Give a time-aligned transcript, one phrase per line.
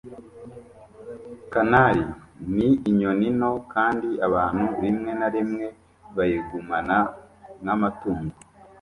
[1.51, 2.03] Canary
[2.55, 5.65] ni inyoni nto kandi abantu rimwe na rimwe
[6.15, 6.97] bayigumana
[7.61, 8.35] nk'amatungo.